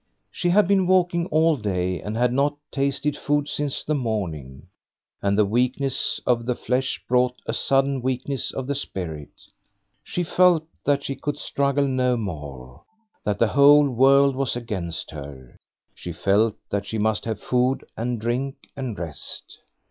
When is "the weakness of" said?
5.37-6.47